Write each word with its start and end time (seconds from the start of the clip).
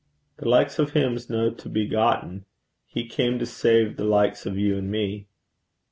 'The 0.37 0.49
likes 0.49 0.79
o' 0.79 0.87
him 0.87 1.15
's 1.15 1.29
no 1.29 1.51
to 1.51 1.69
be 1.69 1.85
gotten. 1.87 2.43
He 2.87 3.07
cam 3.07 3.37
to 3.37 3.45
save 3.45 3.97
the 3.97 4.03
likes 4.03 4.47
o' 4.47 4.51
you 4.51 4.75
an' 4.75 4.89
me.' 4.89 5.27